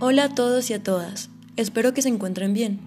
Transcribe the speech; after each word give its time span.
Hola 0.00 0.24
a 0.26 0.28
todos 0.32 0.70
y 0.70 0.74
a 0.74 0.82
todas, 0.82 1.28
espero 1.56 1.92
que 1.92 2.02
se 2.02 2.08
encuentren 2.08 2.54
bien. 2.54 2.78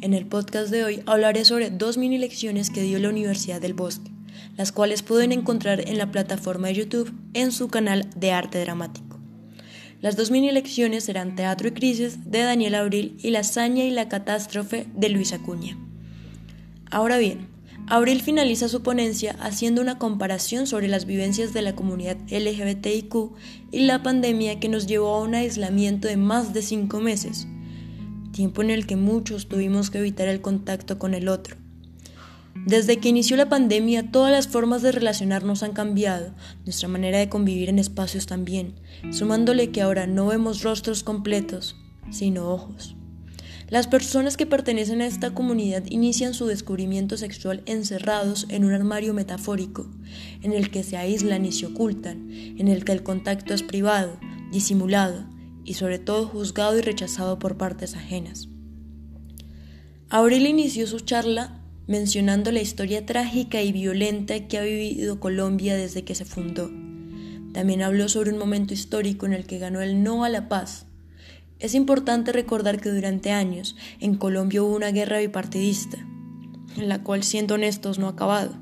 En 0.00 0.14
el 0.14 0.24
podcast 0.24 0.70
de 0.70 0.82
hoy 0.82 1.02
hablaré 1.04 1.44
sobre 1.44 1.68
dos 1.68 1.98
mini 1.98 2.16
lecciones 2.16 2.70
que 2.70 2.80
dio 2.80 2.98
la 2.98 3.10
Universidad 3.10 3.60
del 3.60 3.74
Bosque, 3.74 4.10
las 4.56 4.72
cuales 4.72 5.02
pueden 5.02 5.32
encontrar 5.32 5.86
en 5.86 5.98
la 5.98 6.10
plataforma 6.10 6.68
de 6.68 6.74
YouTube 6.76 7.12
en 7.34 7.52
su 7.52 7.68
canal 7.68 8.08
de 8.16 8.32
arte 8.32 8.62
dramático. 8.62 9.20
Las 10.00 10.16
dos 10.16 10.30
mini 10.30 10.52
lecciones 10.52 11.04
serán 11.04 11.36
Teatro 11.36 11.68
y 11.68 11.72
Crisis 11.72 12.30
de 12.30 12.38
Daniel 12.38 12.76
Abril 12.76 13.18
y 13.20 13.28
La 13.28 13.40
hazaña 13.40 13.84
y 13.84 13.90
la 13.90 14.08
catástrofe 14.08 14.86
de 14.94 15.10
Luis 15.10 15.34
Acuña. 15.34 15.76
Ahora 16.90 17.18
bien, 17.18 17.46
Abril 17.86 18.22
finaliza 18.22 18.68
su 18.68 18.82
ponencia 18.82 19.36
haciendo 19.40 19.82
una 19.82 19.98
comparación 19.98 20.66
sobre 20.66 20.88
las 20.88 21.04
vivencias 21.04 21.52
de 21.52 21.60
la 21.60 21.74
comunidad 21.74 22.16
LGBTIQ 22.30 23.14
y 23.72 23.80
la 23.80 24.02
pandemia 24.02 24.58
que 24.58 24.70
nos 24.70 24.86
llevó 24.86 25.14
a 25.14 25.20
un 25.20 25.34
aislamiento 25.34 26.08
de 26.08 26.16
más 26.16 26.54
de 26.54 26.62
cinco 26.62 27.00
meses, 27.00 27.46
tiempo 28.32 28.62
en 28.62 28.70
el 28.70 28.86
que 28.86 28.96
muchos 28.96 29.48
tuvimos 29.48 29.90
que 29.90 29.98
evitar 29.98 30.28
el 30.28 30.40
contacto 30.40 30.98
con 30.98 31.12
el 31.12 31.28
otro. 31.28 31.56
Desde 32.54 32.96
que 32.96 33.10
inició 33.10 33.36
la 33.36 33.50
pandemia, 33.50 34.10
todas 34.10 34.32
las 34.32 34.48
formas 34.48 34.80
de 34.80 34.92
relacionarnos 34.92 35.62
han 35.62 35.72
cambiado, 35.72 36.32
nuestra 36.64 36.88
manera 36.88 37.18
de 37.18 37.28
convivir 37.28 37.68
en 37.68 37.78
espacios 37.78 38.24
también, 38.24 38.76
sumándole 39.10 39.70
que 39.70 39.82
ahora 39.82 40.06
no 40.06 40.28
vemos 40.28 40.62
rostros 40.62 41.02
completos, 41.02 41.76
sino 42.10 42.48
ojos. 42.48 42.96
Las 43.68 43.86
personas 43.86 44.36
que 44.36 44.46
pertenecen 44.46 45.00
a 45.00 45.06
esta 45.06 45.32
comunidad 45.32 45.84
inician 45.88 46.34
su 46.34 46.46
descubrimiento 46.46 47.16
sexual 47.16 47.62
encerrados 47.64 48.46
en 48.50 48.64
un 48.64 48.72
armario 48.72 49.14
metafórico, 49.14 49.90
en 50.42 50.52
el 50.52 50.70
que 50.70 50.82
se 50.82 50.98
aíslan 50.98 51.46
y 51.46 51.52
se 51.52 51.66
ocultan, 51.66 52.28
en 52.30 52.68
el 52.68 52.84
que 52.84 52.92
el 52.92 53.02
contacto 53.02 53.54
es 53.54 53.62
privado, 53.62 54.18
disimulado 54.52 55.24
y 55.64 55.74
sobre 55.74 55.98
todo 55.98 56.26
juzgado 56.26 56.78
y 56.78 56.82
rechazado 56.82 57.38
por 57.38 57.56
partes 57.56 57.94
ajenas. 57.94 58.48
Abril 60.10 60.46
inició 60.46 60.86
su 60.86 61.00
charla 61.00 61.62
mencionando 61.86 62.52
la 62.52 62.60
historia 62.60 63.04
trágica 63.06 63.62
y 63.62 63.72
violenta 63.72 64.46
que 64.46 64.58
ha 64.58 64.62
vivido 64.62 65.20
Colombia 65.20 65.74
desde 65.74 66.04
que 66.04 66.14
se 66.14 66.24
fundó. 66.24 66.70
También 67.52 67.82
habló 67.82 68.08
sobre 68.08 68.30
un 68.30 68.38
momento 68.38 68.74
histórico 68.74 69.26
en 69.26 69.32
el 69.32 69.46
que 69.46 69.58
ganó 69.58 69.80
el 69.80 70.02
no 70.02 70.24
a 70.24 70.28
la 70.28 70.48
paz, 70.48 70.86
es 71.60 71.74
importante 71.74 72.32
recordar 72.32 72.80
que 72.80 72.90
durante 72.90 73.30
años 73.30 73.76
en 74.00 74.16
Colombia 74.16 74.62
hubo 74.62 74.74
una 74.74 74.90
guerra 74.90 75.18
bipartidista, 75.18 75.98
en 76.76 76.88
la 76.88 77.02
cual, 77.02 77.22
siendo 77.22 77.54
honestos, 77.54 77.98
no 77.98 78.06
ha 78.06 78.10
acabado. 78.10 78.54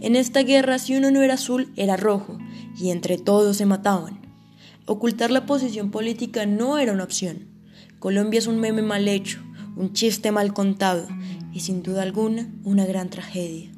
En 0.00 0.14
esta 0.14 0.42
guerra, 0.42 0.78
si 0.78 0.94
uno 0.94 1.10
no 1.10 1.22
era 1.22 1.34
azul, 1.34 1.72
era 1.76 1.96
rojo, 1.96 2.38
y 2.78 2.90
entre 2.90 3.18
todos 3.18 3.56
se 3.56 3.66
mataban. 3.66 4.20
Ocultar 4.84 5.30
la 5.30 5.46
posición 5.46 5.90
política 5.90 6.46
no 6.46 6.78
era 6.78 6.92
una 6.92 7.04
opción. 7.04 7.48
Colombia 7.98 8.38
es 8.38 8.46
un 8.46 8.60
meme 8.60 8.82
mal 8.82 9.08
hecho, 9.08 9.40
un 9.74 9.94
chiste 9.94 10.30
mal 10.30 10.52
contado, 10.52 11.08
y 11.52 11.60
sin 11.60 11.82
duda 11.82 12.02
alguna, 12.02 12.48
una 12.62 12.84
gran 12.84 13.08
tragedia. 13.08 13.70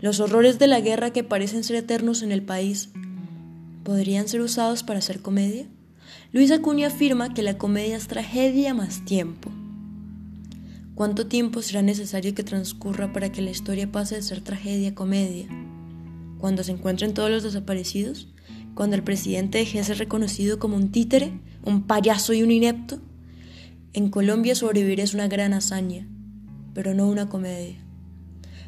Los 0.00 0.20
horrores 0.20 0.58
de 0.58 0.68
la 0.68 0.80
guerra 0.80 1.10
que 1.10 1.24
parecen 1.24 1.64
ser 1.64 1.76
eternos 1.76 2.22
en 2.22 2.30
el 2.30 2.42
país, 2.42 2.90
¿podrían 3.82 4.28
ser 4.28 4.40
usados 4.40 4.84
para 4.84 5.00
hacer 5.00 5.20
comedia? 5.20 5.66
Luis 6.32 6.50
Acuña 6.50 6.88
afirma 6.88 7.32
que 7.32 7.42
la 7.42 7.58
comedia 7.58 7.96
es 7.96 8.08
tragedia 8.08 8.74
más 8.74 9.04
tiempo. 9.04 9.50
¿Cuánto 10.94 11.26
tiempo 11.26 11.62
será 11.62 11.82
necesario 11.82 12.34
que 12.34 12.44
transcurra 12.44 13.12
para 13.12 13.32
que 13.32 13.42
la 13.42 13.50
historia 13.50 13.90
pase 13.90 14.14
de 14.14 14.22
ser 14.22 14.40
tragedia 14.40 14.90
a 14.90 14.94
comedia? 14.94 15.48
¿Cuando 16.38 16.62
se 16.62 16.72
encuentren 16.72 17.14
todos 17.14 17.30
los 17.30 17.42
desaparecidos? 17.42 18.28
¿Cuando 18.74 18.96
el 18.96 19.02
presidente 19.02 19.58
deje 19.58 19.78
de 19.78 19.84
ser 19.84 19.98
reconocido 19.98 20.58
como 20.58 20.76
un 20.76 20.92
títere, 20.92 21.32
un 21.64 21.82
payaso 21.82 22.32
y 22.32 22.42
un 22.42 22.50
inepto? 22.50 23.00
En 23.92 24.10
Colombia 24.10 24.54
sobrevivir 24.54 25.00
es 25.00 25.14
una 25.14 25.28
gran 25.28 25.52
hazaña, 25.52 26.06
pero 26.74 26.94
no 26.94 27.08
una 27.08 27.28
comedia. 27.28 27.76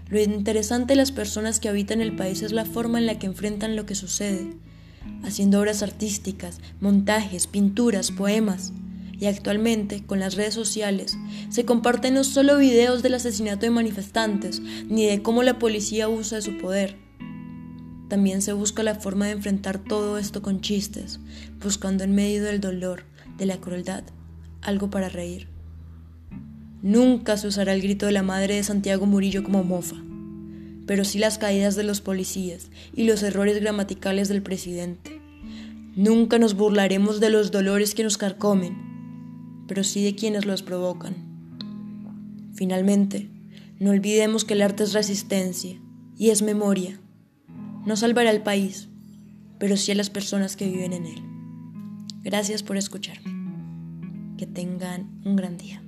Lo 0.09 0.21
interesante 0.21 0.93
de 0.93 0.97
las 0.97 1.11
personas 1.11 1.59
que 1.59 1.69
habitan 1.69 2.01
el 2.01 2.15
país 2.15 2.43
es 2.43 2.53
la 2.53 2.65
forma 2.65 2.99
en 2.99 3.07
la 3.07 3.19
que 3.19 3.27
enfrentan 3.27 3.75
lo 3.75 3.87
que 3.87 3.97
sucede, 3.97 4.57
haciendo 5.23 5.61
obras 5.61 5.83
artísticas, 5.83 6.61
montajes, 6.81 7.47
pinturas, 7.47 8.11
poemas. 8.11 8.73
Y 9.19 9.27
actualmente, 9.27 10.05
con 10.05 10.21
las 10.21 10.35
redes 10.35 10.55
sociales, 10.55 11.17
se 11.49 11.65
comparten 11.65 12.15
no 12.15 12.25
solo 12.25 12.59
videos 12.59 13.03
del 13.03 13.15
asesinato 13.15 13.63
de 13.67 13.71
manifestantes, 13.71 14.61
ni 14.61 15.07
de 15.07 15.23
cómo 15.23 15.43
la 15.43 15.59
policía 15.59 16.09
usa 16.09 16.37
de 16.37 16.43
su 16.43 16.59
poder. 16.59 16.97
También 18.09 18.43
se 18.43 18.53
busca 18.53 18.83
la 18.83 18.95
forma 18.95 19.27
de 19.27 19.33
enfrentar 19.33 19.79
todo 19.79 20.19
esto 20.19 20.43
con 20.43 20.61
chistes, 20.61 21.19
buscando 21.63 22.05
en 22.05 22.15
medio 22.15 22.45
del 22.45 22.61
dolor, 22.61 23.05
de 23.39 23.47
la 23.47 23.57
crueldad, 23.57 24.05
algo 24.61 24.91
para 24.91 25.09
reír. 25.09 25.49
Nunca 26.83 27.37
se 27.37 27.49
usará 27.49 27.73
el 27.73 27.83
grito 27.83 28.07
de 28.07 28.13
la 28.13 28.23
madre 28.23 28.57
de 28.57 28.63
Santiago 28.63 29.07
Murillo 29.07 29.43
como 29.43 29.65
mofa 29.65 29.97
pero 30.87 31.05
sí 31.05 31.19
las 31.19 31.39
caídas 31.39 31.77
de 31.77 31.83
los 31.83 32.01
policías 32.01 32.71
y 32.95 33.05
los 33.05 33.23
errores 33.23 33.61
gramaticales 33.61 34.29
del 34.29 34.43
presidente. 34.43 35.21
Nunca 35.97 36.39
nos 36.39 36.55
burlaremos 36.55 37.21
de 37.21 37.31
los 37.31 37.51
dolores 37.51 37.95
que 37.95 38.05
nos 38.05 38.19
carcomen, 38.19 38.77
pero 39.67 39.83
sí 39.83 40.05
de 40.05 40.15
quienes 40.15 40.47
los 40.47 40.63
provocan. 40.63 41.15
Finalmente, 42.55 43.29
no 43.79 43.91
olvidemos 43.91 44.45
que 44.45 44.55
el 44.55 44.63
arte 44.63 44.85
es 44.85 44.93
resistencia 44.93 45.79
y 46.17 46.31
es 46.31 46.43
memoria. 46.43 47.01
No 47.85 47.97
salvará 47.97 48.31
al 48.31 48.43
país, 48.43 48.89
pero 49.59 49.77
sí 49.77 49.93
a 49.93 49.95
las 49.95 50.11
personas 50.11 50.57
que 50.57 50.69
viven 50.69 50.93
en 50.93 51.07
él. 51.07 51.23
Gracias 52.23 52.63
por 52.63 52.77
escucharme. 52.77 53.35
Que 54.37 54.47
tengan 54.47 55.21
un 55.25 55.37
gran 55.37 55.57
día. 55.57 55.86